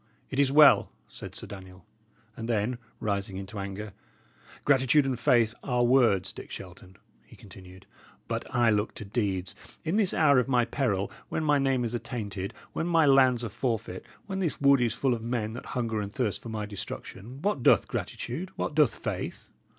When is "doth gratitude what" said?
17.61-18.73